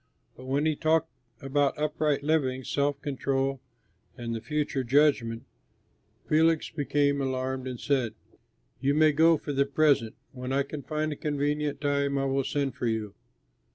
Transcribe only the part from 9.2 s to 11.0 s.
for the present; when I can